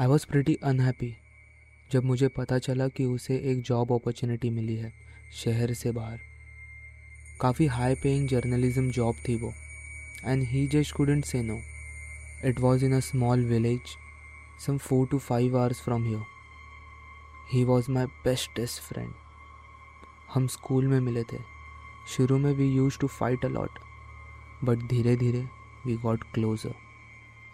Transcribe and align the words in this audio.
I 0.00 0.06
was 0.06 0.24
pretty 0.26 0.54
unhappy 0.64 1.12
जब 1.92 2.04
मुझे 2.04 2.28
पता 2.28 2.58
चला 2.58 2.86
कि 2.88 3.04
उसे 3.04 3.34
एक 3.50 3.60
जॉब 3.62 3.92
अपॉर्चुनिटी 3.92 4.50
मिली 4.50 4.76
है, 4.76 4.92
शहर 5.34 5.72
से 5.74 5.90
बाहर। 5.92 6.20
काफ़ी 7.40 7.66
हाई 7.66 7.94
पेइंग 8.02 8.28
जर्नलिज्म 8.28 8.90
जॉब 8.90 9.16
थी 9.28 9.34
वो। 9.36 9.52
And 10.24 10.42
he 10.42 10.66
just 10.66 10.94
couldn't 10.96 11.24
say 11.24 11.42
no 11.42 11.58
it 12.48 12.60
was 12.60 12.84
in 12.84 12.94
a 12.96 13.00
small 13.00 13.44
village 13.46 13.96
some 14.66 14.78
four 14.78 15.06
to 15.06 15.18
five 15.18 15.58
hours 15.58 15.82
from 15.82 16.04
here 16.04 16.22
he 17.52 17.64
was 17.64 17.90
my 17.90 18.06
bestest 18.24 18.82
friend 18.82 19.12
हम 20.34 20.46
स्कूल 20.46 20.86
में 20.88 21.00
मिले 21.00 21.22
थे। 21.22 21.38
शुरू 22.16 22.38
में 22.38 22.52
we 22.52 22.70
used 22.74 22.98
to 22.98 23.06
fight 23.08 23.44
a lot 23.44 23.78
but 24.64 24.88
धीरे 24.90 25.16
धीरे 25.16 25.44
we 25.86 25.96
got 25.96 26.24
closer 26.34 26.74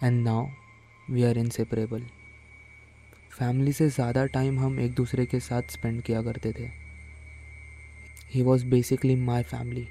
and 0.03 0.23
now 0.25 0.47
we 1.11 1.25
are 1.25 1.39
inseparable 1.39 2.07
family 3.37 3.73
से 3.73 3.89
ज़्यादा 3.89 4.25
टाइम 4.27 4.59
हम 4.61 4.79
एक 4.81 4.95
दूसरे 4.95 5.27
के 5.27 5.41
साथ 5.41 5.73
स्पेंड 5.73 6.01
किया 6.03 6.23
करते 6.23 6.53
थे। 6.53 6.69
He 8.33 8.43
was 8.43 8.65
basically 8.67 9.17
my 9.17 9.43
family 9.43 9.87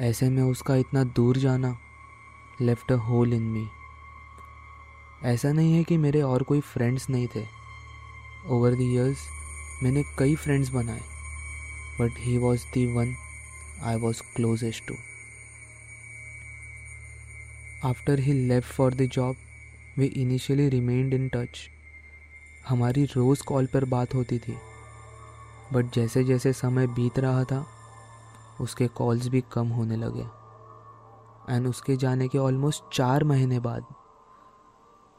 ऐसे 0.00 0.28
में 0.30 0.42
उसका 0.42 0.76
इतना 0.76 1.04
दूर 1.16 1.38
जाना 1.38 1.76
लेफ़्ट 2.60 2.92
अ 2.92 2.96
होल 3.08 3.34
इन 3.34 3.42
मी 3.42 3.66
ऐसा 5.24 5.52
नहीं 5.52 5.74
है 5.74 5.84
कि 5.84 5.96
मेरे 5.96 6.22
और 6.22 6.42
कोई 6.42 6.60
फ्रेंड्स 6.62 7.08
नहीं 7.10 7.26
थे। 7.26 7.44
ओवर 8.46 8.74
द 8.74 8.80
ईयर्स 8.82 9.28
मैंने 9.82 10.02
कई 10.18 10.34
फ्रेंड्स 10.36 10.68
बनाए 10.70 11.00
but 12.00 12.18
he 12.18 12.36
was 12.38 12.64
the 12.74 12.86
one 12.94 13.14
I 13.82 13.96
was 13.96 14.22
closest 14.36 14.88
to 14.88 14.94
after 17.84 18.20
he 18.20 18.32
left 18.32 18.72
for 18.74 18.94
the 18.94 19.08
job 19.12 19.36
we 19.98 20.06
initially 20.06 20.68
remained 20.68 21.14
in 21.14 21.28
touch 21.28 21.68
हमारी 22.68 23.04
रोज़ 23.04 23.42
कॉल 23.44 23.66
पर 23.66 23.84
बात 23.84 24.14
होती 24.14 24.38
थी। 24.38 24.56
बट 25.72 25.92
जैसे 25.94 26.24
जैसे 26.24 26.52
समय 26.52 26.86
बीत 26.86 27.18
रहा 27.18 27.44
था, 27.44 27.64
उसके 28.60 28.86
कॉल्स 28.88 29.28
भी 29.28 29.40
कम 29.52 29.68
होने 29.68 29.96
लगे। 29.96 30.26
एंड 31.54 31.66
उसके 31.66 31.96
जाने 31.96 32.28
के 32.28 32.38
ऑलमोस्ट 32.38 32.84
चार 32.92 33.24
महीने 33.24 33.60
बाद, 33.60 33.86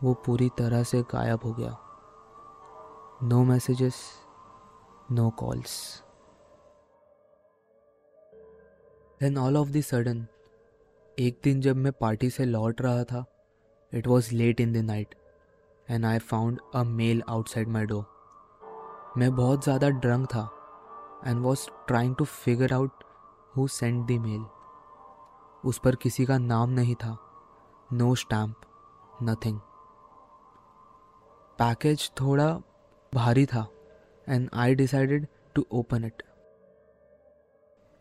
वो 0.04 0.14
पूरी 0.14 0.50
तरह 0.58 0.84
से 0.84 1.02
गायब 1.02 1.40
हो 1.46 1.54
गया। 1.54 1.78
No 3.24 3.44
messages 3.44 3.96
no 5.12 5.30
calls 5.30 6.04
then 9.22 9.38
all 9.38 9.58
of 9.58 9.70
the 9.70 9.82
sudden 9.82 10.26
एक 11.20 11.40
दिन 11.44 11.62
जब 11.62 11.76
मैं 11.76 11.92
पार्टी 11.92 12.30
से 12.30 12.46
लौट 12.46 12.82
रहा 12.82 13.04
था 13.04 13.26
it 13.94 14.08
was 14.08 14.36
late 14.36 14.62
in 14.62 14.74
the 14.74 14.78
night 14.78 15.16
and 15.92 16.06
I 16.06 16.20
found 16.20 16.60
a 16.76 16.84
mail 16.84 17.24
outside 17.30 17.68
my 17.68 17.86
door 17.86 18.06
मैं 19.18 19.36
बहुत 19.36 19.64
ज़्यादा 19.64 19.90
ड्रंक 19.90 20.28
था 20.28 20.52
and 21.28 21.42
was 21.42 21.70
trying 21.88 22.16
to 22.16 22.26
figure 22.26 22.74
out 22.74 22.92
who 23.58 23.68
send 23.68 24.08
the 24.08 24.12
mail 24.12 24.46
उस 25.66 25.80
पर 25.80 25.96
किसी 25.96 26.26
का 26.26 26.38
नाम 26.38 26.70
नहीं 26.70 26.96
था 26.96 27.18
नो 27.94 28.16
स्टैम्प 28.16 28.56
नथिंग 29.24 29.60
पैकेज 31.60 32.12
थोड़ा 32.22 32.62
भारी 33.16 33.46
था 33.46 33.68
and 34.30 34.50
I 34.54 34.76
decided 34.76 35.28
to 35.56 35.66
open 35.72 36.04
it 36.04 36.24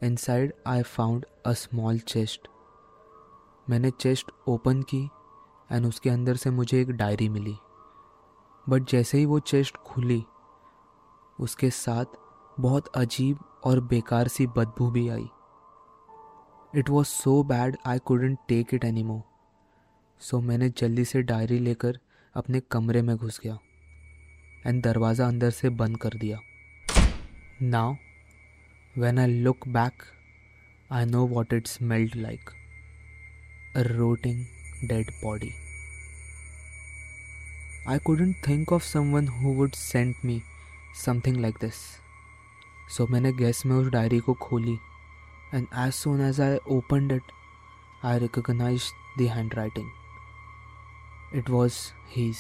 inside 0.03 0.53
I 0.67 0.83
found 0.83 1.27
a 1.47 1.53
small 1.53 1.99
chest 1.99 2.49
मैंने 3.71 3.91
चेस्ट 3.91 4.27
ओपन 4.49 4.83
की 4.83 5.11
एंड 5.73 5.87
उसके 5.87 6.11
अंदर 6.11 6.37
से 6.37 6.51
मुझे 6.51 6.81
एक 6.81 6.91
डायरी 6.91 7.29
मिली। 7.29 7.59
बट 8.69 8.91
जैसे 8.91 9.19
ही 9.19 9.25
वो 9.27 9.39
चेस्ट 9.41 9.77
खुली, 9.87 10.23
उसके 11.39 11.71
साथ 11.71 12.17
बहुत 12.61 12.89
अजीब 12.97 13.39
और 13.65 13.81
बेकार 13.87 14.29
सी 14.29 14.47
बदबू 14.47 14.91
भी 14.91 15.09
आई। 15.09 15.29
It 16.73 16.91
was 16.91 17.07
so 17.07 17.43
bad 17.45 17.77
I 17.87 17.99
couldn't 17.99 18.39
take 18.49 18.75
it 18.75 18.85
any 18.85 19.03
more 19.03 19.23
so 20.21 20.41
मैंने 20.41 20.69
जल्दी 20.79 21.05
से 21.05 21.23
डायरी 21.23 21.59
लेकर 21.59 21.99
अपने 22.35 22.61
कमरे 22.71 23.03
में 23.03 23.17
घुस 23.17 23.41
गया 23.45 23.59
एंड 24.67 24.83
दरवाज़ा 24.85 25.27
अंदर 25.27 25.51
से 25.51 25.69
बंद 25.73 25.97
कर 25.99 26.15
दिया। 26.15 26.39
Now 27.63 27.95
when 28.97 29.19
I 29.19 29.41
look 29.43 29.69
back 29.69 30.03
I 30.91 31.05
know 31.07 31.27
what 31.27 31.53
it 31.53 31.67
smelled 31.67 32.17
like 32.17 32.51
a 33.77 33.83
rotting 33.87 34.45
dead 34.89 35.11
body 35.23 35.51
I 37.91 37.99
couldn't 37.99 38.35
think 38.47 38.73
of 38.73 38.83
someone 38.85 39.27
who 39.27 39.51
would 39.59 39.75
send 39.75 40.15
me 40.23 40.43
something 41.03 41.37
like 41.45 41.59
this. 41.59 41.79
So 42.91 43.11
मैंने 43.11 43.33
गैस 43.33 43.67
में 43.67 43.77
उस 43.77 43.89
डायरी 43.89 44.19
को 44.19 44.35
खोली. 44.35 44.79
And 45.55 45.67
as 45.79 45.93
soon 45.93 46.21
as 46.21 46.41
I 46.41 46.57
opened 46.69 47.13
it 47.13 47.23
I 48.05 48.19
recognize 48.19 48.91
the 49.19 49.23
handwriting 49.55 49.89
it 51.35 51.51
was 51.51 51.75
his 52.17 52.37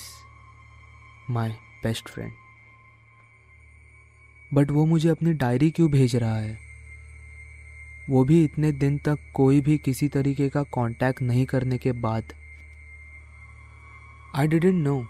my 1.30 1.50
best 1.82 2.08
friend 2.08 2.32
but 4.54 4.70
वो 4.70 4.86
मुझे 4.86 5.08
अपनी 5.08 5.32
diary 5.32 5.70
क्यों 5.70 5.90
भेज 5.90 6.16
रहा 6.16 6.36
है? 6.36 6.58
वो 8.10 8.24
भी 8.24 8.44
इतने 8.44 8.72
दिन 8.72 8.98
तक 8.98 9.18
कोई 9.34 9.60
भी 9.60 9.78
किसी 9.78 10.08
तरीके 10.08 10.48
का 10.48 10.62
कांटेक्ट 10.62 11.22
नहीं 11.22 11.46
करने 11.46 11.78
के 11.78 11.92
बाद. 11.92 12.24
I 14.34 14.46
didn't 14.46 14.84
know 14.84 15.06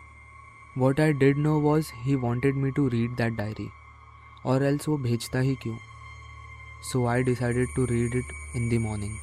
what 0.77 1.01
I 1.01 1.13
did 1.13 1.39
no 1.39 1.59
was 1.61 1.91
he 1.95 2.15
wanted 2.15 2.55
me 2.55 2.71
to 2.71 2.87
read 2.89 3.15
that 3.17 3.33
diary 3.33 3.69
और 4.47 4.63
एल्स 4.63 4.89
वो 4.89 4.97
भेजता 4.99 5.39
ही 5.39 5.55
क्यों? 5.55 5.77
So 6.83 7.07
I 7.07 7.23
decided 7.23 7.69
to 7.77 7.85
read 7.85 8.15
it 8.15 8.33
in 8.57 8.69
the 8.69 8.81
morning 8.83 9.17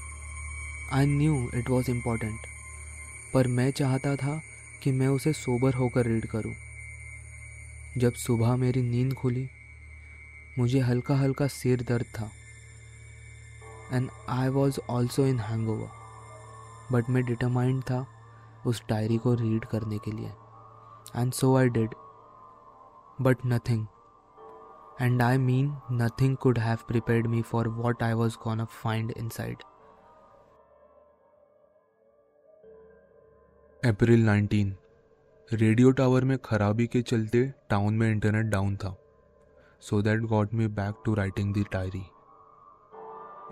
I 0.94 1.06
knew 1.06 1.50
it 1.56 1.70
was 1.70 1.92
important 1.92 2.40
पर 3.34 3.48
मैं 3.48 3.72
चाहता 3.72 4.16
था 4.16 4.40
कि 4.84 4.92
मैं 4.92 5.08
उसे 5.08 5.34
सोबर 5.34 5.74
होकर 5.74 6.06
रीड 6.06 6.26
करूँ। 6.26 6.54
जब 7.98 8.14
सुबह 8.14 8.56
मेरी 8.56 8.82
नींद 8.82 9.14
खुली, 9.14 9.48
मुझे 10.60 10.80
हल्का 10.80 11.16
हल्का 11.16 11.48
सिर 11.48 11.82
दर्द 11.82 12.06
था 12.16 12.30
and 13.94 14.10
I 14.30 14.50
was 14.50 14.80
also 14.90 15.26
in 15.28 15.40
hangover 15.70 15.90
but 16.92 17.10
मैं 17.10 17.24
डिटरमाइंड 17.26 17.82
था 17.84 18.06
उस 18.68 18.82
डायरी 18.90 19.18
को 19.18 19.34
रीड 19.34 19.66
करने 19.66 19.98
के 19.98 20.12
लिए। 20.12 20.32
And 21.14 21.34
so 21.34 21.56
I 21.58 21.68
did. 21.68 21.94
But 23.20 23.44
nothing. 23.46 23.88
And 25.00 25.22
I 25.22 25.38
mean, 25.38 25.76
nothing 25.90 26.38
could 26.38 26.58
have 26.58 26.88
prepared 26.88 27.30
me 27.30 27.42
for 27.42 27.64
what 27.66 28.02
I 28.02 28.14
was 28.16 28.36
gonna 28.38 28.68
find 28.84 29.12
inside. 29.14 29.64
April 33.84 34.26
19 34.26 34.72
radio 35.52 35.92
tower 35.92 36.24
में 36.26 36.38
खराबी 36.46 36.86
के 36.88 37.02
चलते 37.02 37.44
टाउन 37.70 37.94
में 37.94 38.10
इंटरनेट 38.10 38.46
डाउन 38.46 38.76
था 38.84 38.96
so 39.82 40.02
that 40.02 40.22
got 40.30 40.54
me 40.54 40.68
back 40.80 41.02
to 41.06 41.14
writing 41.16 41.54
the 41.56 41.66
diary 41.74 42.04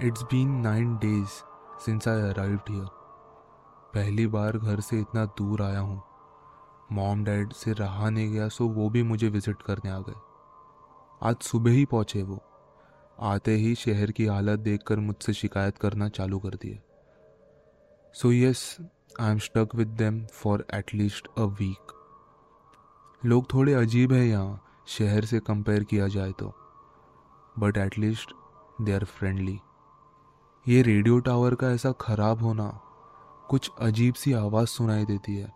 it's 0.08 0.24
been 0.32 0.56
nine 0.62 0.96
days 1.04 1.42
since 1.86 2.08
I 2.08 2.22
arrived 2.30 2.70
here 2.70 2.88
पहली 3.94 4.28
बार 4.28 4.58
घर 4.58 4.80
से 4.80 5.00
इतना 5.00 5.26
दूर 5.38 5.62
आया 5.64 5.80
हूँ 5.80 6.02
मॉम 6.94 7.24
डैड 7.24 7.54
से 7.54 7.74
रहा 7.74 8.10
नहीं 8.10 8.32
गया 8.32 8.48
सो 8.50 8.68
वो 8.70 8.90
भी 8.90 9.04
मुझे 9.04 9.30
विज़िट 9.30 9.62
करने 9.62 9.92
आ 9.92 10.00
गए। 10.00 10.20
आज 11.22 11.36
सुबह 11.42 11.72
ही 11.72 11.86
पहुँचे 11.86 12.24
वो। 12.24 12.40
आते 13.24 13.56
ही 13.56 13.74
शहर 13.76 14.12
की 14.12 14.26
हालत 14.26 14.60
देखकर 14.60 15.00
मुझसे 15.00 15.34
शिकायत 15.34 15.78
करना 15.78 16.10
चालू 16.10 16.40
कर 16.40 16.56
दिए। 16.62 16.80
So 18.16 18.32
yes 18.32 18.78
I 19.20 19.32
am 19.32 19.38
stuck 19.40 19.76
with 19.76 19.88
them 19.98 20.26
for 20.34 20.66
at least 20.74 21.28
a 21.38 21.44
week 21.60 21.92
लोग 23.22 23.54
थोड़े 23.54 23.74
अजीब 23.74 24.14
है 24.14 24.28
यहाँ, 24.28 24.62
शहर 24.88 25.26
से 25.26 25.40
कंपेयर 25.40 25.84
किया 25.84 26.08
जाए 26.10 26.32
तो। 26.32 26.54
But 27.56 27.78
at least 27.78 28.34
they 28.82 28.94
are 28.94 29.04
friendly 29.08 29.60
ये 30.66 30.82
रेडियो 30.82 31.20
टावर 31.22 31.56
का 31.56 31.70
ऐसा 31.72 31.92
खराब 32.02 32.42
होना, 32.42 32.68
कुछ 33.50 33.70
अजीब 33.82 34.14
सी 34.14 34.34
आवाज़ 34.36 34.68
सुनाई 34.68 35.06
देती 35.06 35.36
है। 35.36 35.52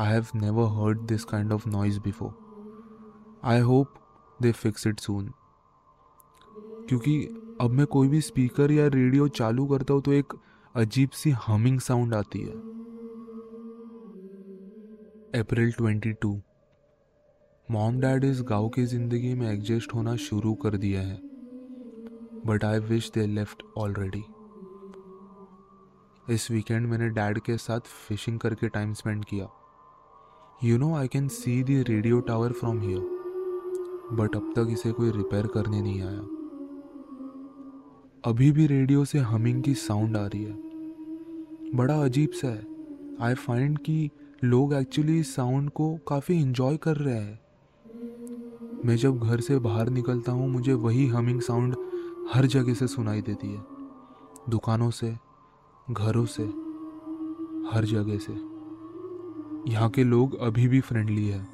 I 0.00 0.04
have 0.04 0.28
never 0.34 0.66
heard 0.66 1.00
this 1.08 1.24
kind 1.26 1.52
of 1.52 1.64
noise 1.66 1.98
before. 1.98 2.32
I 3.42 3.58
hope 3.58 3.98
they 4.40 4.52
fix 4.52 4.86
it 4.90 5.02
soon. 5.06 5.26
क्योंकि 6.88 7.16
अब 7.60 7.70
मैं 7.70 7.86
कोई 7.86 8.08
भी 8.08 8.20
स्पीकर 8.20 8.72
या 8.72 8.86
रेडियो 8.94 9.28
चालू 9.40 9.66
करता 9.66 9.94
हूँ 9.94 10.02
तो 10.02 10.12
एक 10.12 10.32
अजीब 10.74 11.10
सी 11.14 11.30
हमिंग 11.46 11.80
साउंड 11.80 12.14
आती 12.14 12.40
है। 12.40 12.54
अप्रैल 15.40 15.72
22 15.72 16.34
मॉम 17.68 18.00
डैड 18.00 18.24
इस 18.24 18.42
गाँव 18.48 18.68
की 18.68 18.86
ज़िंदगी 18.86 19.34
में 19.34 19.46
एडजस्ट 19.52 19.94
होना 19.94 20.16
शुरू 20.28 20.54
कर 20.64 20.76
दिया 20.76 21.00
है। 21.02 21.20
But 22.46 22.64
I 22.64 22.78
wish 22.88 23.10
they 23.14 23.26
left 23.26 23.62
already 23.78 24.24
इस 26.34 26.50
वीकेंड 26.50 26.86
मैंने 26.86 27.08
डैड 27.10 27.38
के 27.40 27.56
साथ 27.58 27.80
फिशिंग 28.08 28.40
करके 28.40 28.68
टाइम 28.68 28.92
स्पेंड 28.94 29.24
किया। 29.24 29.56
You 30.64 30.78
know 30.78 30.94
I 30.94 31.08
can 31.08 31.28
see 31.28 31.62
the 31.62 31.84
radio 31.88 32.20
tower 32.20 32.52
from 32.52 32.80
here 32.80 32.98
but 34.12 34.36
अब 34.36 34.52
तक 34.56 34.66
इसे 34.70 34.92
कोई 34.92 35.10
रिपेयर 35.10 35.46
करने 35.46 35.80
नहीं 35.82 36.02
आया। 36.02 36.20
अभी 38.24 38.52
भी 38.52 38.66
रेडियो 38.66 39.04
से 39.04 39.18
हमिंग 39.18 39.62
की 39.62 39.74
साउंड 39.74 40.16
आ 40.16 40.26
रही 40.26 40.42
है। 40.44 40.52
बड़ा 41.74 42.04
अजीब 42.04 42.30
सा 42.30 42.48
है। 42.48 42.66
आई 43.20 43.34
फाइंड 43.34 43.78
कि 43.78 44.10
लोग 44.44 44.74
एक्चुअली 44.74 45.18
इस 45.20 45.34
साउंड 45.34 45.70
को 45.70 45.98
काफ़ी 46.08 46.40
इंजॉय 46.40 46.76
कर 46.76 46.96
रहे 46.96 47.14
हैं। 47.14 47.40
मैं 48.84 48.96
जब 48.96 49.18
घर 49.18 49.40
से 49.40 49.58
बाहर 49.58 49.88
निकलता 49.88 50.32
हूँ, 50.32 50.48
मुझे 50.48 50.72
वही 50.72 51.06
हमिंग 51.06 51.40
साउंड 51.40 51.76
हर 52.32 52.46
जगह 52.46 52.74
से 52.74 52.86
सुनाई 52.86 53.22
देती 53.22 53.48
है। 53.48 53.64
दुकानों 54.50 54.90
से, 54.90 55.16
घरों 55.90 56.26
से, 56.26 56.44
हर 57.72 57.84
जगह 57.84 58.18
से। 58.18 58.49
यहाँ 59.68 59.88
के 59.90 60.04
लोग 60.04 60.38
अभी 60.40 60.66
भी 60.68 60.80
फ्रेंडली 60.80 61.26
है। 61.28 61.46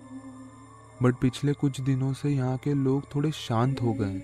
बट 1.03 1.15
पिछले 1.21 1.53
कुछ 1.53 1.81
दिनों 1.81 2.13
से 2.13 2.31
यहाँ 2.31 2.57
के 2.65 2.75
लोग 2.75 3.15
थोड़े 3.15 3.31
शांत 3.33 3.83
हो 3.83 3.93
गए 4.01 4.21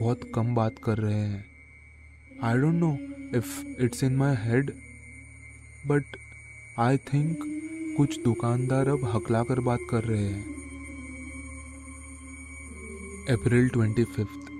बहुत 0.00 0.20
कम 0.34 0.54
बात 0.54 0.74
कर 0.84 0.98
रहे 0.98 1.14
हैं। 1.14 1.44
I 2.42 2.58
don't 2.58 2.74
know 2.74 2.92
if 3.38 3.82
it's 3.84 4.04
in 4.04 4.16
my 4.16 4.36
head 4.40 4.70
but 5.86 6.16
I 6.78 6.96
think 7.12 7.44
कुछ 7.96 8.18
दुकानदार 8.24 8.88
अब 8.88 9.04
हकला 9.14 9.42
कर 9.42 9.60
बात 9.60 9.80
कर 9.90 10.04
रहे 10.04 10.24
हैं। 10.24 10.58
April 13.30 13.68
twenty 13.68 14.04
fifth 14.06 14.50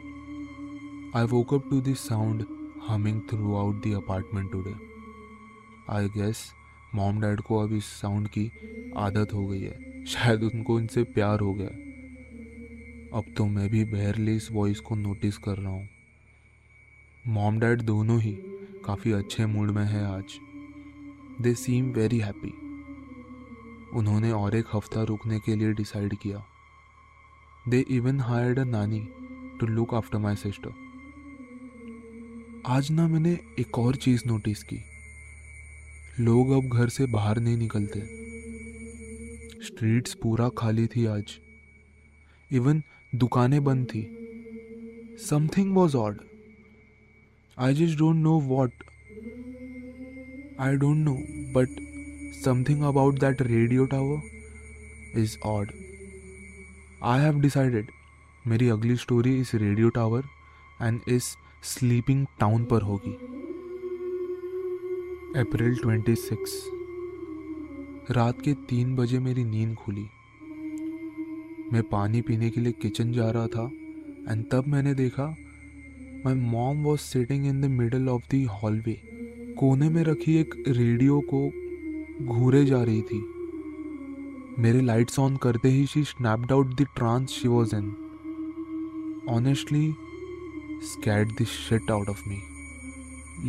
I 1.17 1.25
woke 1.27 1.55
up 1.55 1.71
to 1.71 1.81
this 1.81 2.07
sound 2.09 2.45
humming 2.89 3.21
throughout 3.57 3.87
the 3.87 3.95
apartment 3.97 4.51
today 4.53 4.75
I 5.91 6.09
guess 6.17 6.51
mom 6.94 7.20
dad 7.20 7.40
को 7.40 7.58
अब 7.58 7.72
इस 7.72 7.84
साउंड 7.84 8.28
की 8.28 8.50
आदत 8.96 9.32
हो 9.32 9.46
गई 9.46 9.60
है। 9.60 10.04
शायद 10.06 10.42
उनको 10.42 10.78
इनसे 10.81 11.02
प्यार 11.02 11.40
हो 11.40 11.52
गया। 11.54 11.69
अब 13.19 13.25
तो 13.37 13.46
मैं 13.46 13.69
भी 13.69 13.84
बहरली 13.84 14.37
इस 14.37 14.50
वॉइस 14.52 14.81
को 14.81 14.94
नोटिस 14.94 15.37
कर 15.38 15.56
रहा 15.56 15.72
हूँ। 15.72 15.88
मॉम 17.28 17.58
डैड 17.60 17.82
दोनों 17.82 18.20
ही 18.20 18.32
काफ़ी 18.84 19.12
अच्छे 19.12 19.46
मूड 19.46 19.70
में 19.70 19.84
है 19.84 20.04
आज। 20.06 20.38
दे 21.42 21.54
सीम 21.54 21.90
वेरी 21.92 22.19
हैप्पी 22.19 22.52
उन्होंने 23.98 24.32
और 24.32 24.56
एक 24.56 24.66
हफ़्ता 24.75 25.02
रुकने 25.02 25.38
के 25.38 25.56
लिए 25.56 25.72
डिसाइड 25.72 26.14
किया। 26.14 26.44
दे 27.69 27.84
even 27.90 28.20
hired 28.20 28.58
a 28.58 28.64
nanny 28.64 29.08
to 29.60 29.66
look 29.66 29.94
after 29.94 30.19
my 30.19 30.37
sister 30.37 30.72
आज 32.66 32.90
ना 32.90 33.08
मैंने 33.08 33.38
एक 33.58 33.78
और 33.78 33.96
चीज़ 33.96 34.22
नोटिस 34.26 34.62
की। 34.62 34.81
लोग 36.20 36.50
अब 36.50 36.69
घर 36.69 36.88
से 36.88 37.06
बाहर 37.06 37.38
नहीं 37.38 37.56
निकलते। 37.56 38.00
स्ट्रीट्स 39.64 40.14
पूरा 40.14 40.49
खाली 40.58 40.87
थी 40.87 41.05
आज। 41.06 41.32
इवन 42.50 42.82
दुकानें 43.14 43.62
बंद 43.64 43.87
थी। 43.87 44.02
Something 45.20 45.75
was 45.76 45.96
odd 45.96 46.19
I 47.58 47.75
just 47.75 47.99
don't 47.99 48.17
know 48.17 48.38
what 48.40 48.84
I 50.61 50.76
don't 50.76 50.96
know 50.96 51.14
but 51.56 51.69
something 52.44 52.82
about 52.82 53.19
that 53.20 53.43
radio 53.43 53.87
tower 53.87 55.20
is 55.20 55.38
odd 55.44 55.73
I 57.02 57.20
have 57.20 57.40
decided 57.40 57.87
मेरी 58.46 58.69
अगली 58.69 58.96
स्टोरी 58.96 59.38
इस 59.40 59.55
रेडियो 59.55 59.88
टावर 59.88 60.25
एंड 60.82 61.00
इस 61.08 61.34
स्लीपिंग 61.64 62.26
टाउन 62.40 62.64
पर 62.64 62.82
होगी। 62.82 63.39
April 65.37 65.77
twenty 65.77 66.15
six. 66.15 66.53
रात 68.11 68.41
के 68.41 68.53
तीन 68.69 68.94
बजे 68.97 69.19
मेरी 69.19 69.44
नींद 69.44 69.75
खुली। 69.75 70.06
मैं 71.73 71.82
पानी 71.82 72.21
पीने 72.21 72.49
के 72.50 72.61
लिए 72.61 72.73
किचन 72.73 73.12
जा 73.12 73.31
रहा 73.31 73.47
था 73.47 73.65
एंड 74.31 74.44
तब 74.53 74.67
मैंने 74.67 74.94
देखा 74.94 75.27
my 76.25 76.35
mom 76.35 76.82
was 76.85 77.00
sitting 77.00 77.47
in 77.47 77.61
the 77.61 77.65
middle 77.65 78.09
of 78.09 78.25
the 78.35 78.47
hallway 78.53 78.97
कोने 79.59 79.88
में 79.88 80.03
रखी 80.05 80.37
एक 80.37 80.55
रेडियो 80.69 81.21
को 81.35 81.47
घूरे 82.26 82.65
जा 82.65 82.83
रही 82.83 83.03
थी। 83.03 83.23
मेरे 84.59 84.81
लाइट्स 84.81 85.19
ऑन 85.19 85.37
करते 85.37 85.69
ही 85.69 85.87
she 85.87 86.05
snapped 86.05 86.53
out 86.53 86.75
the 86.75 86.87
trance 86.97 87.29
she 87.31 87.49
was 87.49 87.76
in 87.76 87.94
honestly 89.29 89.93
scared 90.93 91.33
the 91.41 91.44
shit 91.44 91.91
out 91.91 92.09
of 92.09 92.29
me 92.29 92.43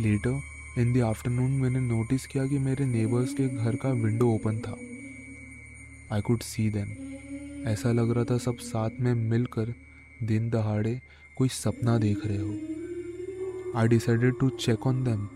later 0.02 0.40
in 0.78 0.92
the 0.92 1.02
afternoon 1.02 1.50
मैंने 1.50 1.80
नोटिस 1.80 2.26
किया 2.26 2.46
कि 2.46 2.58
मेरे 2.58 2.84
नेबर्स 2.84 3.34
के 3.34 3.48
घर 3.48 3.76
का 3.76 3.90
विंडो 3.90 4.28
ओपन 4.28 4.58
था। 4.58 4.76
आई 6.12 6.20
कुड 6.20 6.40
सी 6.40 6.70
देम 6.70 7.68
ऐसा 7.68 7.92
लग 7.92 8.10
रहा 8.10 8.24
था 8.24 8.38
सब 8.38 8.56
साथ 8.56 8.90
में 9.00 9.14
मिलकर 9.14 9.74
दिन 10.22 10.50
दहाड़े 10.50 11.00
कोई 11.38 11.48
सपना 11.48 11.98
देख 11.98 12.26
रहे 12.26 12.38
हो। 12.38 13.78
I 13.78 13.88
decided 13.88 14.38
to 14.40 14.48
check 14.48 14.86
on 14.86 15.04
them 15.04 15.28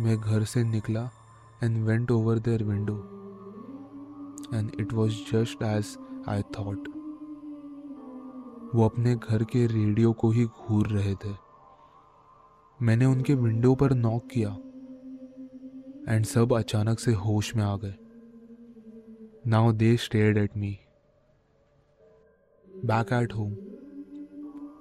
मैं 0.00 0.16
घर 0.20 0.44
से 0.44 0.64
निकला 0.64 1.10
and 1.62 1.84
went 1.84 2.10
over 2.10 2.38
their 2.38 2.64
window 2.64 2.98
and 4.54 4.70
it 4.80 4.92
was 4.92 5.12
just 5.32 5.62
as 5.62 5.96
I 6.28 6.42
thought 6.58 6.88
वो 8.74 8.84
अपने 8.84 9.14
घर 9.16 9.44
के 9.44 9.66
रेडियो 9.66 10.12
को 10.12 10.30
ही 10.30 10.44
घूर 10.44 10.86
रहे 10.86 11.14
थे। 11.14 11.43
मैंने 12.84 13.04
उनके 13.04 13.34
विंडो 13.34 13.74
पर 13.74 13.92
नॉक 13.92 14.26
किया 14.30 14.48
एंड 16.08 16.24
सब 16.24 16.52
अचानक 16.52 16.98
से 16.98 17.12
होश 17.12 17.54
में 17.56 17.62
आ 17.64 17.76
गए। 17.76 17.94
Now 19.46 19.72
they 19.72 19.96
stared 19.96 20.38
at 20.38 20.56
me 20.56 20.70
back 22.84 23.12
at 23.12 23.32
home 23.34 23.52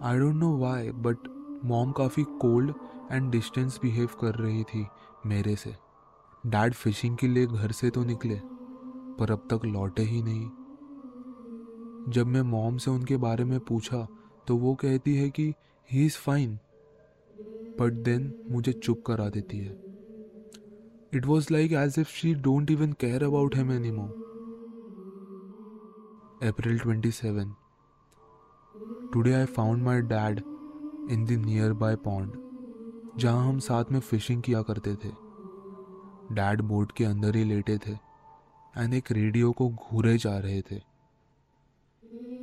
I 0.03 0.19
don't 0.19 0.36
know 0.36 0.57
why 0.57 0.91
but 0.98 1.29
mom 1.65 1.91
काफ़ी 1.91 2.24
कोल्ड 2.41 2.74
एंड 3.12 3.31
डिस्टेंस 3.31 3.79
बिहेव 3.81 4.10
कर 4.22 4.36
रही 4.36 4.63
थी 4.63 4.86
मेरे 5.25 5.55
से। 5.55 5.75
डैड 6.48 6.74
फिशिंग 6.74 7.17
के 7.17 7.27
लिए 7.27 7.45
घर 7.45 7.72
से 7.72 7.89
तो 7.89 8.03
निकले, 8.03 8.39
पर 9.19 9.31
अब 9.31 9.48
तक 9.51 9.65
लौटे 9.65 10.03
ही 10.03 10.22
नहीं। 10.24 10.50
जब 12.12 12.27
मैं 12.27 12.41
मॉम 12.41 12.77
से 12.77 12.91
उनके 12.91 13.17
बारे 13.19 13.43
में 13.43 13.60
पूछा 13.62 14.07
तो 14.48 14.57
वो 14.57 14.75
कहती 14.75 15.15
है 15.15 15.29
कि 15.29 15.53
he 15.89 16.05
is 16.05 16.17
fine 16.17 16.57
but 17.80 17.94
then 18.03 18.34
मुझे 18.51 18.74
चुप 18.74 19.03
करा 19.08 19.30
देती 19.30 19.58
है। 19.58 19.72
It 21.13 21.25
was 21.25 21.48
like 21.51 21.72
as 21.74 21.96
if 22.00 22.10
she 22.10 22.34
don't 22.44 22.72
even 22.72 22.94
care 23.00 23.24
about 23.24 23.56
him 23.56 23.72
any 23.72 23.92
more 23.92 24.22
April 26.44 26.80
twenty 26.80 27.12
seven 27.12 27.53
today 29.13 29.34
I 29.34 29.46
found 29.48 29.84
my 29.84 30.01
dad 30.03 30.39
in 31.12 31.25
the 31.25 31.32
nearby 31.75 31.96
pond 32.06 32.32
जहाँ 33.22 33.48
हम 33.48 33.60
साथ 33.62 33.92
में 33.92 34.00
फिशिंग 34.00 34.42
किया 34.42 34.62
करते 34.62 34.96
थे। 34.96 35.10
डैड 36.32 36.62
बोट 36.62 36.92
के 36.92 37.06
अंदर 37.06 37.36
ही 37.36 37.44
लेटे 37.44 37.77
थे 37.77 37.92
एंड 38.77 38.94
एक 38.94 39.12
रेडियो 39.12 39.51
को 39.51 39.70
घूरे 39.70 40.18
जा 40.18 40.38
रहे 40.38 40.62
थे, 40.62 40.80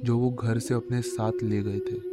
जो 0.04 0.18
वो 0.18 0.30
घर 0.32 0.58
से 0.58 0.74
अपने 0.74 1.00
साथ 1.02 1.42
ले 1.42 1.62
गए 1.62 1.78
थे। 1.80 2.09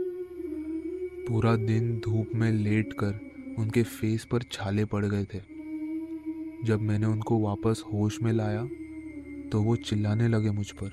पूरा 1.28 1.56
दिन 1.56 1.98
धूप 2.00 2.32
में 2.36 2.52
लेट 2.52 2.94
कर 2.94 3.20
उनके 3.60 3.84
फेस 3.84 4.26
पर 4.26 4.44
छाले 4.52 4.86
पड़ 4.86 5.06
गए 5.06 5.24
थे। 5.24 5.40
जब 6.66 6.82
मैंने 6.82 7.06
उनको 7.06 7.40
वापस 7.40 7.84
होश 7.86 8.22
में 8.22 8.32
लाया 8.34 8.64
तो 9.52 9.62
वो 9.62 9.76
चिल्लाने 9.76 10.28
लगे 10.28 10.50
मुझ 10.50 10.70
पर। 10.72 10.92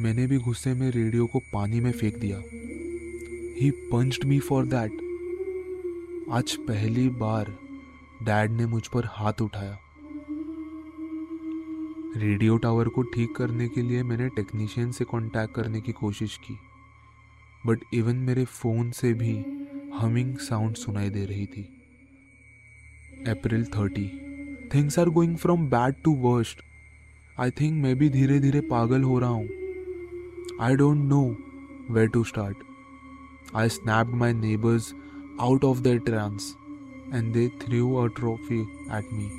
मैंने 0.00 0.26
भी 0.26 0.38
गुस्से 0.38 0.72
में 0.74 0.90
रेडियो 0.90 1.26
को 1.26 1.38
पानी 1.52 1.80
में 1.80 1.90
फेंक 1.92 2.18
दिया। 2.18 2.38
He 3.60 3.70
punched 3.92 4.24
me 4.24 4.38
for 4.40 4.66
that 4.66 4.92
आज 6.32 6.54
पहली 6.68 7.08
बार 7.08 7.54
डैड 8.22 8.50
ने 8.50 8.66
मुझ 8.66 8.86
पर 8.86 9.06
हाथ 9.06 9.42
उठाया। 9.42 9.78
रेडियो 12.16 12.56
टावर 12.56 12.88
को 12.88 13.02
ठीक 13.02 13.34
करने 13.36 13.68
के 13.68 13.82
लिए 13.82 14.02
मैंने 14.02 14.28
टेक्नीशियन 14.28 14.92
से 14.92 15.04
कांटेक्ट 15.04 15.54
करने 15.54 15.80
की 15.80 15.92
कोशिश 15.92 16.36
की। 16.36 16.58
बट 17.66 17.78
इवन 17.94 18.16
मेरे 18.16 18.44
फ़ोन 18.44 18.90
से 18.90 19.12
भी 19.14 19.32
हमिंग 19.94 20.36
साउंड 20.38 20.74
सुनाई 20.74 21.10
दे 21.10 21.24
रही 21.24 21.46
थी। 21.46 21.62
April 23.28 23.64
thirty 23.64 24.06
things 24.74 24.98
are 24.98 25.08
going 25.08 25.36
from 25.36 25.66
bad 25.70 25.94
to 26.04 26.14
worst 26.20 26.62
I 27.40 27.50
think 27.50 27.82
मैं 27.82 27.94
भी 27.98 28.08
धीरे 28.10 28.38
धीरे 28.40 28.60
पागल 28.60 29.02
हो 29.02 29.18
रहा 29.18 29.30
हूँ। 29.30 29.48
I 30.60 30.76
don't 30.76 31.04
know 31.08 31.22
way 31.90 32.06
to 32.06 32.24
start 32.24 32.56
I 33.56 33.68
snapped 33.68 34.14
my 34.14 34.32
neighbours 34.32 34.92
out 35.40 35.64
of 35.64 35.80
their 35.80 35.98
trance 35.98 36.54
and 37.14 37.32
they 37.32 37.48
threw 37.62 37.94
a 37.96 38.06
trophy 38.16 38.60
at 38.96 39.12
me 39.12 39.30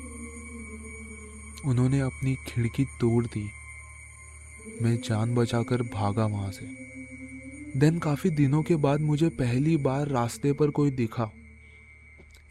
उन्होंने 1.70 2.00
अपनी 2.00 2.34
खिड़की 2.46 2.84
तोड़ 3.00 3.24
दी। 3.26 3.48
मैं 4.82 4.96
जान 5.04 5.34
बचाकर 5.34 5.82
भागा 5.94 6.26
वहाँ 6.26 6.50
से। 6.52 6.83
देन 7.76 7.98
काफ़ी 7.98 8.30
दिनों 8.30 8.62
के 8.62 8.76
बाद 8.76 9.00
मुझे 9.00 9.28
पहली 9.28 9.76
बार 9.76 10.08
रास्ते 10.08 10.52
पर 10.52 10.70
कोई 10.70 10.90
दिखा। 10.90 11.30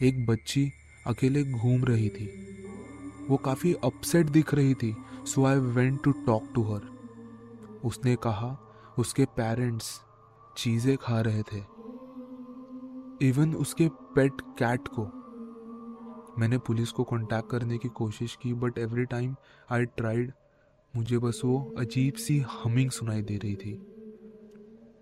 एक 0.02 0.26
बच्ची 0.26 0.72
अकेले 1.08 1.44
घूम 1.44 1.86
रही 1.86 2.10
थी। 2.10 2.26
वो 3.30 3.38
काफ़ी 3.38 3.74
अपसेट 3.74 4.26
दिख 4.26 4.54
रही 4.54 4.74
थी 4.74 4.96
so 5.26 5.46
I 5.46 5.58
went 5.58 6.04
to 6.04 6.12
talk 6.12 6.52
to 6.56 6.64
her 6.64 6.82
उसने 7.84 8.16
कहा, 8.16 8.58
उसके 8.98 9.26
पेरेंट्स 9.26 10.02
चीज़ें 10.58 10.98
खा 10.98 11.22
रहे 11.22 11.44
थे। 11.44 11.64
इवन 13.28 13.56
उसके 13.56 13.88
पेट 14.16 14.42
कैट 14.60 14.88
को। 14.88 15.06
मैंने 16.40 16.58
पुलिस 16.58 16.92
को 16.92 17.04
कांटेक्ट 17.04 17.50
करने 17.50 17.78
की 17.78 17.90
कोशिश 17.90 18.38
की 18.42 18.54
but 18.54 18.78
every 18.78 19.06
time 19.06 19.36
I 19.72 19.86
tried 19.86 20.32
मुझे 20.96 21.18
बस 21.18 21.42
वो 21.46 21.76
अजीब 21.78 22.14
सी 22.14 22.40
हमिंग 22.52 22.92
सुनाई 22.92 23.22
दे 23.22 23.38
रही 23.38 23.56
थी। 23.56 23.80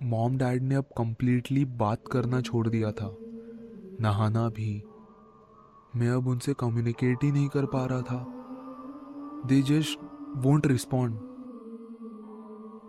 मॉम 0.04 0.38
डैड 0.38 0.64
ने 0.64 0.76
अब 0.76 0.86
कंप्लीटली 0.98 1.66
बात 1.66 2.08
करना 2.12 2.42
छोड़ 2.42 2.68
दिया 2.68 2.92
था। 2.92 3.16
नहाना 4.02 4.50
भी। 4.50 4.84
मैं 5.96 6.10
अब 6.10 6.28
उनसे 6.28 6.54
कम्युनिकेट 6.54 7.24
ही 7.24 7.32
नहीं 7.32 7.48
कर 7.48 7.66
पा 7.66 7.86
रहा 7.86 8.02
था। 8.02 8.26
दे 9.46 9.62
जस्ट 9.62 10.00
वोंट 10.38 10.68
रिस्पॉन्ड 10.68 11.16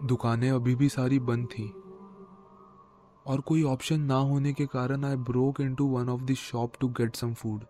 दुकानें 0.08 0.50
अभी 0.50 0.74
भी 0.74 0.88
सारी 0.88 1.18
बंद 1.18 1.46
थी। 1.46 1.72
और 3.26 3.40
कोई 3.40 3.62
ऑप्शन 3.62 4.00
ना 4.00 4.14
होने 4.14 4.52
के 4.52 4.66
कारण 4.66 5.04
I 5.04 5.16
broke 5.16 5.60
into 5.74 5.86
one 5.86 6.08
of 6.08 6.22
the 6.22 6.34
shop 6.34 6.72
to 6.80 6.88
get 6.88 7.16
some 7.16 7.34
food 7.34 7.60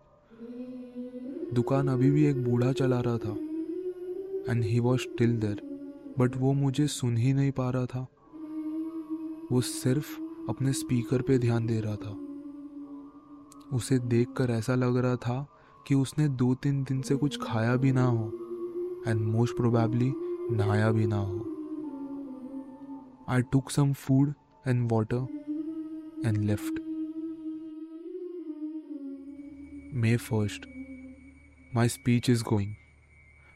दुकान 1.53 1.87
अभी 1.87 2.11
भी 2.11 2.25
एक 2.25 2.43
बूढ़ा 2.43 2.71
चला 2.71 2.99
रहा 2.99 3.17
था। 3.17 3.33
And 4.51 4.63
he 4.63 4.79
was 4.79 5.01
still 5.01 5.37
there 5.37 5.61
but 6.19 6.37
वो 6.37 6.53
मुझे 6.53 6.87
सुन 6.87 7.17
ही 7.17 7.33
नहीं 7.33 7.51
पा 7.51 7.69
रहा 7.69 7.85
था। 7.85 8.07
वो 9.53 9.61
सिर्फ़ 9.61 10.07
अपने 10.49 10.71
स्पीकर 10.73 11.21
पे 11.21 11.37
ध्यान 11.39 11.65
दे 11.67 11.79
रहा 11.79 11.95
था। 11.95 12.11
उसे 13.75 13.97
देखकर 13.99 14.51
ऐसा 14.51 14.75
लग 14.75 14.97
रहा 14.97 15.15
था 15.15 15.35
कि 15.87 15.95
उसने 15.95 16.27
दो 16.27 16.53
तीन 16.55 16.83
दिन 16.83 17.01
से 17.01 17.15
कुछ 17.15 17.37
खाया 17.41 17.75
भी 17.75 17.91
ना 17.91 18.03
हो 18.03 18.25
एंड 19.07 19.21
मोस्ट 19.21 19.55
प्रोबेबली 19.57 20.11
नहाया 20.55 20.89
भी 20.91 21.05
ना 21.07 21.17
हो। 21.17 21.37
I 23.29 23.41
took 23.51 23.69
some 23.69 23.93
food 23.93 24.33
and 24.67 24.91
water 24.91 25.27
and 26.25 26.37
left 26.37 26.81
May 29.95 30.15
first 30.17 30.67
my 31.75 31.89
speech 31.89 32.29
is 32.29 32.43
going 32.43 32.73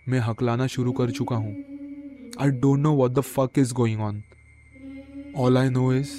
मैं 0.09 0.19
हकलाना 0.19 0.67
शुरू 0.67 0.91
कर 0.91 1.11
चुका 1.11 1.35
हूँ। 1.35 1.55
I 2.41 2.49
don't 2.51 2.79
know 2.79 2.93
what 2.93 3.11
the 3.11 3.19
fuck 3.19 3.59
is 3.59 3.73
going 3.73 4.01
on 4.01 4.23
all 5.39 5.57
I 5.57 5.69
know 5.69 5.91
is 5.93 6.11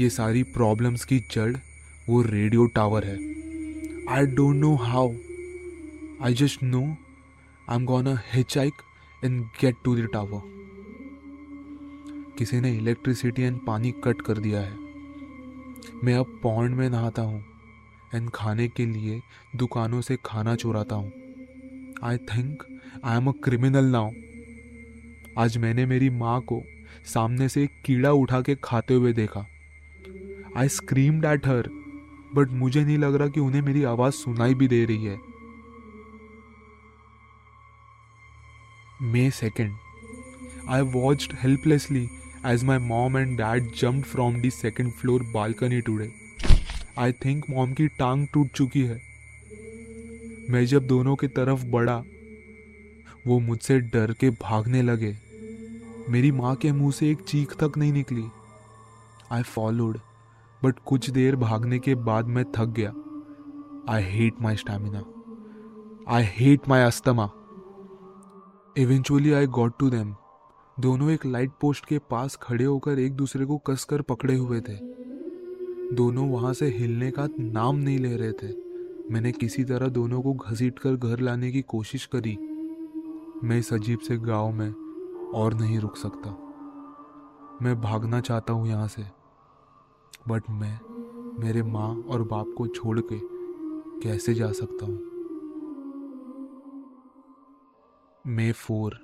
ये 0.00 0.08
सारी 0.10 0.42
प्रॉब्लम्स 0.42 1.04
की 1.04 1.18
जड़ 1.30 1.56
वो 2.08 2.22
रेडियो 2.22 2.64
टावर 2.66 3.04
है। 3.04 3.14
I 4.08 4.26
don't 4.26 4.56
know 4.56 4.74
how 4.74 5.12
I 6.22 6.34
just 6.34 6.62
know 6.62 6.80
I 7.70 7.76
am 7.76 7.84
gonna 7.86 8.06
hitchhike 8.58 8.82
and 9.24 9.40
get 9.60 9.76
to 9.84 9.94
the 9.96 10.08
tower 10.12 10.42
किसी 12.38 12.60
ने 12.60 12.76
electricity 12.76 13.42
and 13.42 13.60
पानी 13.66 13.94
cut 14.04 14.22
कर 14.22 14.38
दिया 14.38 14.60
है। 14.60 14.74
मैं 16.04 16.14
अब 16.14 16.38
पौंड 16.42 16.74
में 16.74 16.88
नहाता 16.90 17.22
हूँ 17.22 17.44
एंड 18.14 18.30
खाने 18.30 18.68
के 18.68 18.86
लिए 18.86 19.20
दुकानों 19.56 20.00
से 20.00 20.18
खाना 20.24 20.54
चुराता 20.56 20.96
हूँ। 20.96 21.12
I 22.04 22.16
think 22.16 22.66
I 23.04 23.16
am 23.16 23.28
a 23.28 23.40
criminal 23.44 23.92
now 23.92 24.10
आज 25.38 25.58
मैंने 25.58 25.86
मेरी 25.86 26.10
माँ 26.10 26.40
को 26.40 26.62
सामने 27.06 27.48
से 27.48 27.62
एक 27.62 27.70
कीड़ा 27.84 28.12
उठा 28.12 28.40
के 28.40 28.54
खाते 28.54 28.94
हुए 28.94 29.12
देखा। 29.12 29.46
I 30.56 30.68
screamed 30.68 31.24
at 31.24 31.46
her 31.46 31.68
but 32.34 32.50
मुझे 32.52 32.84
नहीं 32.84 32.98
लग 32.98 33.14
रहा 33.14 33.28
कि 33.28 33.40
उन्हें 33.40 33.62
मेरी 33.62 33.82
आवाज़ 33.84 34.14
सुनाई 34.14 34.54
भी 34.54 34.68
दे 34.68 34.84
रही 34.84 35.04
है। 35.04 35.18
May 39.02 39.30
second 39.30 39.74
I 40.68 40.82
watched 40.82 41.32
helplessly 41.42 42.08
as 42.46 42.64
my 42.64 42.78
mom 42.78 43.18
and 43.18 43.36
dad 43.38 43.70
jump 43.72 44.04
from 44.04 44.40
the 44.40 44.50
second 44.50 44.92
floor 44.92 45.22
balcony 45.34 45.80
today 45.80 46.10
I 46.98 47.12
think 47.24 47.44
mom 47.50 47.72
की 47.72 47.86
टांग 47.88 48.26
टूट 48.34 48.48
चुकी 48.48 48.82
है। 48.82 49.00
मैं 50.50 50.64
जब 50.66 50.86
दोनों 50.86 51.16
की 51.16 51.28
तरफ़ 51.28 51.64
बढ़ा, 51.66 52.02
वो 53.26 53.38
मुझसे 53.40 53.78
डर 53.78 54.12
के 54.12 54.30
भागने 54.42 54.82
लगे। 54.82 55.14
मेरी 56.10 56.30
माँ 56.32 56.54
के 56.56 56.72
मुँह 56.72 56.92
से 56.92 57.10
एक 57.10 57.20
चीख 57.20 57.54
तक 57.56 57.76
नहीं 57.78 57.92
निकली। 57.92 58.24
आई 59.32 59.42
फॉलोड 59.42 59.98
बट 60.64 60.78
कुछ 60.86 61.10
देर 61.10 61.36
भागने 61.36 61.78
के 61.78 61.94
बाद 61.94 62.26
मैं 62.26 62.44
थक 62.52 62.66
गया। 62.78 62.92
I 63.88 64.02
hate 64.02 64.34
my 64.42 64.56
stamina 64.56 65.02
I 66.08 66.24
hate 66.26 66.68
my 66.68 66.82
asthma 66.82 67.30
eventually 68.76 69.32
I 69.32 69.46
got 69.46 69.78
to 69.78 69.90
them 69.90 70.14
दोनों 70.80 71.10
एक 71.10 71.26
लाइट 71.26 71.50
पोस्ट 71.60 71.86
के 71.86 71.98
पास 72.10 72.36
खड़े 72.36 72.64
होकर 72.64 72.98
एक 72.98 73.12
दूसरे 73.12 73.44
को 73.46 73.58
कसकर 73.58 74.02
पकड़े 74.02 74.36
हुए 74.36 74.60
थे। 74.60 74.78
दोनों 75.94 76.28
वहाँ 76.28 76.52
से 76.54 76.66
हिलने 76.68 77.10
का 77.10 77.28
नाम 77.40 77.76
नहीं 77.76 77.98
ले 77.98 78.16
रहे 78.16 78.32
थे। 78.32 78.54
मैंने 79.10 79.32
किसी 79.32 79.64
तरह 79.64 79.88
दोनों 79.88 80.22
को 80.22 80.32
घसीट 80.34 80.78
कर 80.78 80.96
घर 80.96 81.20
लाने 81.20 81.50
की 81.52 81.62
कोशिश 81.62 82.06
करी। 82.06 82.36
मैं 83.44 83.58
इस 83.58 83.72
अजीब 83.72 83.98
से 83.98 84.16
गाँव 84.16 84.52
में 84.52 84.74
और 85.36 85.54
नहीं 85.54 85.78
रुक 85.78 85.96
सकता। 85.96 86.30
मैं 87.62 87.80
भागना 87.80 88.20
चाहता 88.20 88.52
हूँ 88.52 88.68
यहाँ 88.68 88.88
से 88.88 89.02
बट 90.28 90.42
मैं, 90.50 90.78
मेरे 91.40 91.62
माँ 91.62 91.88
और 92.02 92.22
बाप 92.22 92.54
को 92.58 92.66
छोड़ 92.66 93.00
के 93.00 93.18
कैसे 94.00 94.34
जा 94.34 94.50
सकता 94.52 94.86
हूँ? 94.86 94.98
May 98.24 98.50
four 98.52 98.98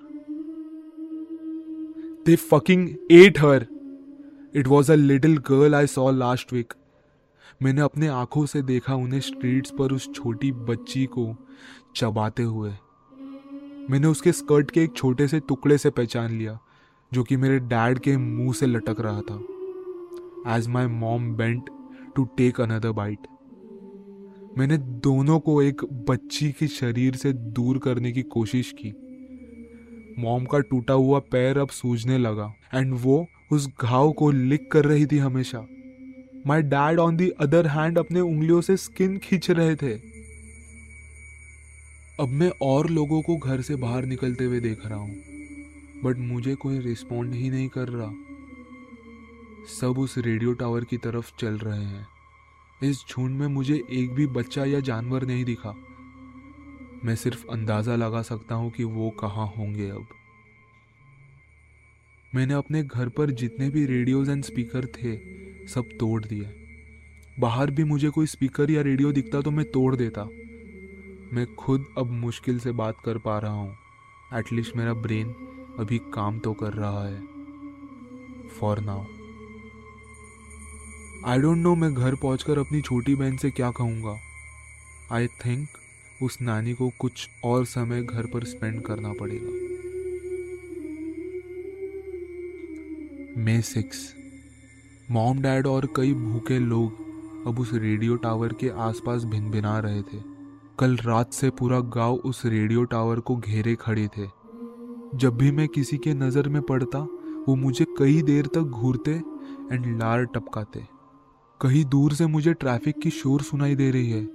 they 2.27 2.37
fucking 2.37 2.89
ate 3.11 3.39
her 3.39 3.67
it 4.57 4.67
was 4.67 4.93
a 4.93 4.95
little 4.95 5.37
girl 5.39 5.75
I 5.75 5.87
saw 5.87 6.11
last 6.11 6.53
week 6.53 6.73
मैंने 7.63 7.81
अपने 7.81 8.07
आँखों 8.09 8.45
से 8.47 8.63
देखा 8.63 8.95
उन्हें 8.95 9.21
स्ट्रीट्स 9.21 9.71
पर 9.71 9.93
उस 9.93 10.13
छोटी 10.15 10.53
बच्ची 10.53 11.05
को 11.07 11.35
चबाते 11.97 12.43
हुए। 12.43 12.73
मैंने 13.91 14.07
उसके 14.07 14.33
स्कर्ट 14.33 14.71
के 14.71 14.83
एक 14.83 14.93
छोटे 14.97 15.27
से 15.29 15.41
टुकड़े 15.41 15.77
से 15.79 15.91
पहचान 15.91 16.31
लिया, 16.31 16.59
जो 17.13 17.23
कि 17.23 17.37
मेरे 17.37 17.59
डैड 17.61 17.99
के 17.99 18.17
मुँह 18.17 18.53
से 18.53 18.67
लटक 18.67 19.01
रहा 19.01 19.21
था। 19.21 20.55
As 20.57 20.69
my 20.69 20.87
mom 20.87 21.35
bent 21.37 21.71
to 22.17 22.25
take 22.37 22.61
another 22.61 22.93
bite 22.93 23.27
मैंने 24.59 24.77
दोनों 24.79 25.39
को 25.41 25.61
एक 25.63 25.85
बच्ची 26.09 26.51
के 26.53 26.67
शरीर 26.69 27.17
से 27.17 27.33
दूर 27.33 27.79
करने 27.79 28.13
की 28.13 28.23
कोशिश 28.23 28.75
की। 28.79 28.93
मॉम 30.19 30.45
का 30.45 30.59
टूटा 30.61 30.95
हुआ 30.95 31.19
पैर 31.33 31.59
अब 31.59 31.69
सूजने 31.69 32.19
लगा 32.19 32.53
एंड 32.75 32.95
वो 32.95 33.25
उस 33.53 33.69
घाव 33.83 34.13
को 34.13 34.31
लिक 34.31 34.71
कर 34.73 34.85
रही 34.85 35.07
थी 35.07 35.19
हमेशा। 35.19 35.67
My 36.47 36.63
dad 36.63 36.99
on 36.99 37.17
the 37.17 37.29
other 37.41 37.67
hand 37.67 37.99
अपने 37.99 38.21
उंगलियों 38.21 38.61
से 38.61 38.77
स्किन 38.77 39.19
खींच 39.19 39.51
रहे 39.51 39.75
थे। 39.77 39.95
अब 42.23 42.29
मैं 42.29 42.51
और 42.63 42.89
लोगों 42.91 43.23
को 43.23 43.37
घर 43.37 43.61
से 43.61 43.77
बाहर 43.77 44.05
निकलते 44.05 44.45
हुए 44.45 44.59
देख 44.61 44.87
रहा 44.87 44.99
हूँ 44.99 45.15
बट 46.03 46.19
मुझे 46.19 46.55
कोई 46.55 46.79
रिस्पॉन्ड 46.79 47.35
ही 47.35 47.49
नहीं 47.51 47.69
कर 47.69 47.89
रहा। 47.89 48.11
सब 49.69 49.99
उस 49.99 50.19
रेडियो 50.19 50.53
टावर 50.53 50.85
की 50.85 50.97
तरफ़ 50.97 51.33
चल 51.39 51.59
रहे 51.59 51.85
हैं। 51.85 52.07
इस 52.83 53.05
झुंड 53.11 53.39
में 53.39 53.47
मुझे 53.47 53.83
एक 53.91 54.11
भी 54.11 54.27
बच्चा 54.27 54.65
या 54.65 54.81
जानवर 54.81 55.27
नहीं 55.27 55.45
दिखा। 55.45 55.75
मैं 57.05 57.17
सिर्फ़ 57.17 57.47
अंदाज़ा 57.51 57.97
लगा 57.97 58.23
सकता 58.23 58.55
हूँ 58.55 58.71
कि 58.71 58.85
वो 58.85 59.11
कहाँ 59.11 59.47
होंगे 59.47 59.89
अब। 59.89 60.07
मैंने 62.35 62.55
अपने 62.55 62.83
घर 62.83 63.09
पर 63.09 63.31
जितने 63.31 63.71
भी 63.71 63.85
रेडियोज 63.87 64.29
एंड 64.29 64.45
स्पीकर 64.45 64.87
थे, 64.87 65.17
सब 65.67 65.89
तोड़ 66.01 66.25
दिए। 66.25 66.47
बाहर 67.41 67.71
भी 67.71 67.85
मुझे 67.85 68.11
कोई 68.11 68.27
स्पीकर 68.27 68.71
या 68.71 68.83
रेडियो 68.83 69.13
दिखता 69.13 69.41
तो 69.41 69.51
मैं 69.51 69.71
तोड़ 69.71 69.95
देता। 69.97 70.29
मैं 71.33 71.45
खुद 71.55 71.85
अब 71.99 72.11
मुश्किल 72.13 72.59
से 72.61 72.71
बात 72.73 72.97
कर 73.05 73.19
पा 73.19 73.39
रहा 73.39 73.53
हूँ। 73.53 73.77
एटलीस्ट 74.35 74.77
मेरा 74.77 74.93
ब्रेन 74.95 75.29
अभी 75.79 75.99
काम 76.15 76.39
तो 76.39 76.53
कर 76.53 76.73
रहा 76.73 77.05
है। 77.07 77.21
For 78.49 78.81
now 78.81 79.05
I 81.27 81.39
don't 81.39 81.59
know 81.59 81.75
मैं 81.75 81.93
घर 81.95 82.15
पहुंचकर 82.15 82.59
अपनी 82.59 82.81
छोटी 82.81 83.15
बहन 83.15 83.37
से 83.37 83.51
क्या 83.51 83.71
कहूँगा। 83.71 84.17
आई 85.13 85.27
थिंक 85.27 86.23
उस 86.23 86.41
नानी 86.43 86.75
को 86.75 86.91
कुछ 86.99 87.29
और 87.45 87.65
समय 87.65 88.03
घर 88.03 88.27
पर 88.27 88.45
स्पेंड 88.45 88.83
करना 88.83 89.13
पड़ेगा। 89.13 89.53
मे 93.43 93.61
सिक्स 93.63 94.13
मॉम 95.11 95.41
डैड 95.43 95.67
और 95.67 95.89
कई 95.97 96.13
भूखे 96.15 96.59
लोग 96.59 97.47
अब 97.47 97.61
उस 97.61 97.73
रेडियो 97.75 98.17
टावर 98.17 98.53
के 98.53 98.69
आसपास 98.81 99.25
भिन 99.25 99.51
भिना 99.51 99.79
रहे 99.79 100.03
थे। 100.03 100.32
कल 100.83 100.97
रात 100.97 101.33
से 101.33 101.49
पूरा 101.51 101.79
गाँव 101.95 102.15
उस 102.27 102.45
रेडियो 102.47 102.85
टावर 102.85 103.19
को 103.21 103.35
घेरे 103.37 103.75
खड़े 103.75 104.07
थे। 104.09 104.27
जब 105.15 105.37
भी 105.39 105.51
मैं 105.51 105.67
किसी 105.69 105.99
के 105.99 106.15
नज़र 106.15 106.49
में 106.49 106.61
पड़ता, 106.63 106.99
वो 107.49 107.55
मुझे 107.57 107.85
कई 107.99 108.23
देर 108.23 108.47
तक 108.47 108.61
घूरते 108.61 109.11
एंड 109.73 109.87
लार 110.01 110.25
टपकाते। 110.25 110.85
कहीं 111.61 111.85
दूर 111.85 112.13
से 112.13 112.27
मुझे 112.27 112.55
ट्रैफ़िक 112.55 112.99
की 112.99 113.11
शोर 113.11 113.43
सुनाई 113.43 113.75
दे 113.75 113.91
रही 113.91 114.11
है, 114.11 114.27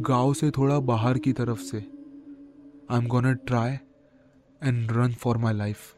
गाँव 0.00 0.34
से 0.34 0.50
थोड़ा 0.50 0.78
बाहर 0.82 1.18
की 1.18 1.32
तरफ़ 1.32 1.60
से। 1.60 1.78
I 1.78 2.98
am 2.98 3.06
gonna 3.06 3.32
try 3.32 3.72
and 4.62 4.92
run 4.92 5.14
for 5.14 5.38
my 5.38 5.54
life 5.54 5.94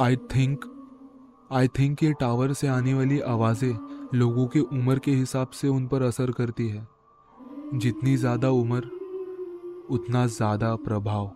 I 0.00 0.16
think 0.34 0.72
I 1.52 1.68
think 1.78 2.02
ये 2.02 2.12
टावर 2.12 2.52
से 2.52 2.68
आने 2.68 2.94
वाली 2.94 3.20
आवाज़ें 3.28 3.72
लोगों 4.14 4.46
के 4.46 4.60
उम्र 4.60 4.98
के 4.98 5.12
हिसाब 5.12 5.50
से 5.50 5.68
उन 5.68 5.86
पर 5.86 6.02
असर 6.02 6.30
करती 6.30 6.68
है। 6.68 6.95
जितनी 7.74 8.16
ज़्यादा 8.16 8.48
उम्र, 8.50 8.82
उतना 9.90 10.26
ज़्यादा 10.26 10.74
प्रभाव। 10.84 11.30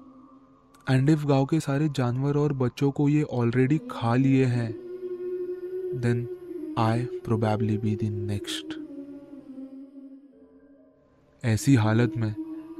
एंड 0.87 1.11
इफ़ 1.11 1.25
गाँव 1.27 1.45
के 1.47 1.59
सारे 1.61 1.89
जानवर 1.89 2.37
और 2.37 2.53
बच्चों 2.53 2.91
को 2.91 3.09
ये 3.09 3.23
ऑलरेडी 3.23 3.79
खा 3.91 4.15
लिए 4.15 4.45
हैं 4.47 4.71
then 6.01 6.27
I 6.79 7.05
probably 7.25 7.79
be 7.79 7.95
the 7.97 8.11
next 8.23 8.79
ऐसी 11.45 11.75
हालत 11.77 12.17
में 12.17 12.35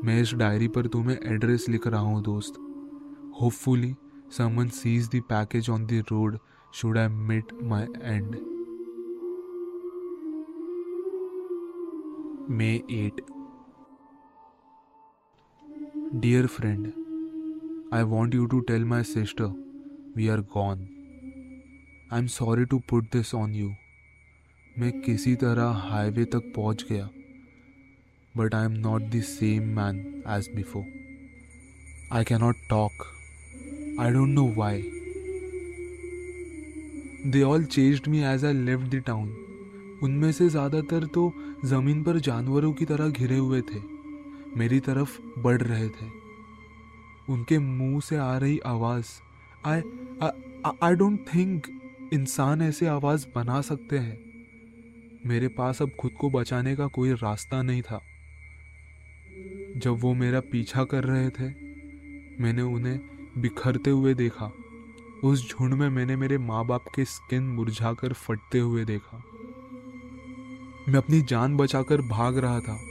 मैं 0.05 0.21
इस 0.23 0.35
डायरी 0.35 0.69
पर 0.69 0.87
तुम्हें 0.87 1.17
एड्रेस 1.25 1.69
लिख 1.69 1.87
रहा 1.87 2.01
हूँ, 2.01 2.23
दोस्त। 2.23 2.55
Hopefully 3.41 3.95
someone 4.39 4.69
sees 4.75 5.09
the 5.09 5.23
package 5.29 5.71
on 5.71 5.87
the 5.87 6.03
road 6.11 6.39
should 6.73 6.99
I 6.99 7.09
met 7.09 7.53
my 7.63 7.87
end 8.03 8.37
may 12.51 12.75
at 12.93 13.21
dear 16.21 16.47
friend 16.47 16.87
I 17.95 18.03
want 18.03 18.35
you 18.35 18.47
to 18.47 18.61
tell 18.61 18.85
my 18.85 19.03
sister 19.03 19.53
we 20.17 20.29
are 20.29 20.41
gone 20.57 20.87
I 22.13 22.19
am 22.19 22.27
sorry 22.27 22.65
to 22.65 22.79
put 22.91 23.05
this 23.13 23.35
on 23.35 23.55
you 23.55 23.71
मैं 24.79 25.01
किसी 25.01 25.35
तरह 25.37 25.81
highway 25.87 26.25
तक 26.25 26.53
पहुँच 26.57 26.85
गया, 26.91 27.09
but 28.35 28.55
I 28.55 28.59
am 28.67 28.75
not 28.85 29.07
the 29.13 29.21
same 29.23 29.65
man 29.77 29.97
as 30.35 30.49
before. 30.57 30.85
I 32.13 32.23
cannot 32.25 32.61
talk 32.69 33.03
I 34.01 34.11
don't 34.11 34.29
know 34.29 34.47
why 34.57 34.83
they 37.27 37.43
all 37.43 37.65
chased 37.67 38.09
me 38.09 38.23
as 38.25 38.45
I 38.45 38.65
left 38.67 38.91
the 38.95 39.03
town 39.07 39.29
उनमें 40.03 40.31
से 40.33 40.49
ज़्यादातर 40.49 41.07
तो 41.07 41.33
ज़मीन 41.65 42.03
पर 42.03 42.19
जानवरों 42.29 42.73
की 42.73 42.85
तरह 42.85 43.09
घिरे 43.09 43.39
हुए 43.39 43.61
थे। 43.63 43.90
मेरी 44.57 44.81
तरफ़ 44.81 45.21
बढ़ 45.39 45.63
रहे 45.63 45.89
थे। 45.89 46.07
उनके 47.29 47.59
मुँह 47.59 48.01
से 48.01 48.17
आ 48.17 48.39
रही 48.39 48.59
आवाज़ 48.59 49.07
आई 49.67 49.83
आई 50.83 50.95
डोंट 50.95 51.25
थिंक 51.35 51.67
इंसान 52.13 52.63
ऐसे 52.63 52.87
आवाज़ 52.87 53.27
बना 53.35 53.61
सकते 53.61 53.99
हैं। 53.99 54.19
मेरे 55.27 55.49
पास 55.49 55.83
अब 55.83 55.91
खुद 56.01 56.11
को 56.13 56.31
बचाने 56.31 56.77
का 56.77 56.87
कोई 56.87 57.13
रास्ता 57.13 57.63
नहीं 57.63 57.83
था। 57.83 58.01
जब 59.77 59.91
वो 59.91 60.15
मेरा 60.15 60.41
पीछा 60.41 60.85
कर 60.85 61.05
रहे 61.05 61.31
थे, 61.31 61.49
मैंने 62.43 62.63
उन्हें 62.63 63.01
बिखरते 63.39 63.91
हुए 63.91 64.15
देखा। 64.15 64.53
उस 65.25 65.51
झुंड 65.51 65.75
में 65.75 65.89
मैंने 65.89 66.17
मेरे 66.17 66.39
माँ 66.39 66.67
बाप 66.67 66.85
के 66.95 67.05
स्किन 67.05 67.43
मुरझाकर 67.43 68.13
फटते 68.13 68.59
हुए 68.59 68.85
देखा। 68.85 69.23
मैं 70.89 70.99
अपनी 70.99 71.21
जान 71.23 71.57
बचाकर 71.57 72.01
भाग 72.03 72.39
रहा 72.39 72.61
था। 72.61 72.90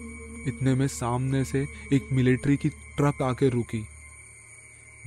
इतने 0.50 0.74
में 0.76 0.88
सामने 0.88 1.44
से 1.46 1.66
एक 1.94 2.10
मिलिट्री 2.12 2.58
की 2.58 2.70
ट्रक 2.98 3.22
आके 3.22 3.50
रुकी। 3.50 3.82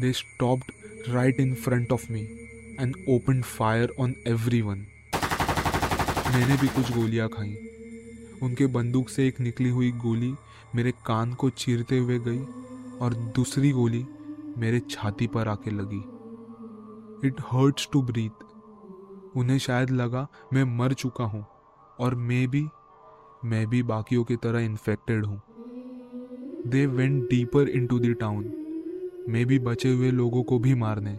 They 0.00 0.12
stopped 0.12 0.72
right 1.08 1.40
in 1.40 1.54
front 1.54 1.92
of 1.92 2.10
me 2.12 2.20
and 2.80 2.96
open 3.08 3.42
fire 3.42 3.94
on 4.00 4.14
every 4.26 4.60
one 4.62 4.86
मैंने 6.34 6.56
भी 6.56 6.68
कुछ 6.68 6.92
गोलियाँ 6.92 7.28
खाई। 7.28 7.56
उनके 8.42 8.66
बंदूक 8.68 9.08
से 9.08 9.26
एक 9.28 9.40
निकली 9.40 9.68
हुई 9.68 9.90
गोली 9.98 10.32
मेरे 10.74 10.92
कान 11.06 11.34
को 11.34 11.50
चीरते 11.50 11.98
हुए 11.98 12.18
गई 12.18 12.44
और 12.98 13.14
दूसरी 13.36 13.70
गोली 13.70 14.04
मेरे 14.58 14.80
छाती 14.90 15.26
पर 15.26 15.48
आके 15.48 15.70
लगी। 15.70 16.02
इट 17.26 17.40
हर्ट्स 17.52 17.88
टू 17.92 18.02
ब्रीथ 18.02 18.44
उन्हें 19.36 19.58
शायद 19.58 19.90
लगा 19.90 20.26
मैं 20.52 20.64
मर 20.78 20.92
चुका 20.92 21.24
हूँ 21.24 21.44
और 22.00 22.14
मैं 22.14 22.46
भी 22.48 22.66
मैं 23.44 23.66
भी 23.66 23.82
बाकियों 23.82 24.24
की 24.24 24.36
तरह 24.36 24.60
इन्फेक्टेड 24.60 25.24
हूँ। 25.26 25.40
They 26.66 26.84
went 26.86 27.22
deeper 27.30 27.68
into 27.86 27.98
the 27.98 28.14
town 28.20 28.44
मैं 29.28 29.44
भी 29.46 29.58
बचे 29.58 29.92
हुए 29.92 30.10
लोगों 30.10 30.42
को 30.42 30.58
भी 30.58 30.74
मारने। 30.74 31.18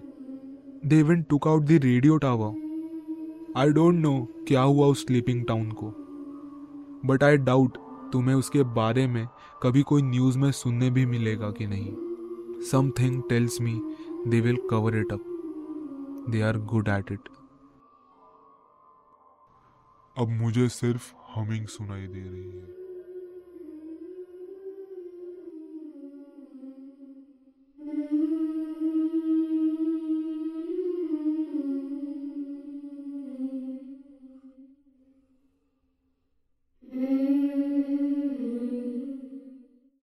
They 0.85 1.01
went 1.03 1.27
took 1.29 1.47
out 1.47 1.63
the 1.63 1.79
radio 1.83 2.17
tower 2.17 2.61
I 3.57 3.69
don't 3.69 3.95
know 3.95 4.15
क्या 4.47 4.61
हुआ 4.61 4.87
उस 4.87 5.05
स्लीपिंग 5.05 5.45
टाउन 5.45 5.71
को। 5.71 5.93
बट 7.05 7.23
आई 7.23 7.37
डाउट 7.39 7.77
तुम्हें 8.13 8.35
उसके 8.35 8.63
बारे 8.73 9.05
में 9.07 9.27
कभी 9.63 9.81
कोई 9.81 10.01
न्यूज़ 10.01 10.37
में 10.39 10.51
सुनने 10.51 10.89
भी 10.89 11.05
मिलेगा 11.05 11.51
कि 11.51 11.67
नहीं। 11.67 11.93
Something 12.61 13.21
tells 13.29 13.61
me 13.61 13.79
they 14.27 14.41
will 14.41 14.57
cover 14.69 14.97
it 14.97 15.13
up 15.13 15.23
they 16.29 16.41
are 16.41 16.57
good 16.71 16.87
at 16.89 17.11
it 17.11 17.29
अब 20.15 20.29
मुझे 20.31 20.67
सिर्फ़ 20.69 21.11
हमिंग 21.35 21.67
सुनाई 21.67 22.07
दे 22.07 22.21
रही 22.21 22.51
है। 22.59 22.82